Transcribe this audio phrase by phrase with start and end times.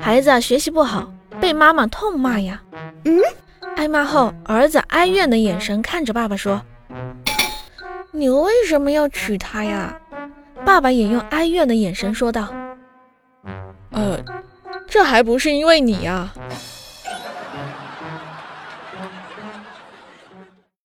[0.00, 2.62] 孩子啊学习不好被妈妈痛骂呀。
[3.76, 6.62] 挨骂后儿子哀怨的眼神看着爸爸说
[8.10, 9.98] 你为什么要娶她呀？
[10.64, 12.52] 爸爸也用哀怨的眼神说道。
[13.90, 14.18] 呃
[14.86, 16.32] 这还不是因为你呀